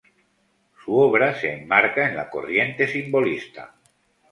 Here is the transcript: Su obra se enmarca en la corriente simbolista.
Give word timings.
Su 0.83 0.97
obra 0.97 1.39
se 1.39 1.53
enmarca 1.53 2.09
en 2.09 2.15
la 2.15 2.31
corriente 2.31 2.87
simbolista. 2.87 3.75